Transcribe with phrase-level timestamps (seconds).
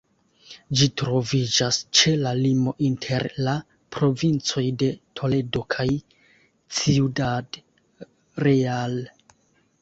[0.77, 3.53] Ĝi troviĝas ĉe la limo inter la
[3.97, 4.89] provincoj de
[5.21, 5.87] Toledo kaj
[6.81, 7.61] Ciudad
[8.49, 8.99] Real.